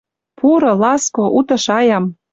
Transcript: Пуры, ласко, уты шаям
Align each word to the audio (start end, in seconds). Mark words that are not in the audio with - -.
Пуры, 0.39 0.71
ласко, 0.81 1.23
уты 1.41 1.55
шаям 1.65 2.05